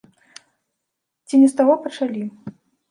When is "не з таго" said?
1.43-1.73